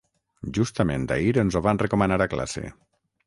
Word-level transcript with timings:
Justament 0.57 1.03
ahir 1.17 1.35
ens 1.43 1.57
ho 1.59 1.63
van 1.67 1.81
recomanar 1.83 2.19
a 2.25 2.29
classe. 2.35 2.65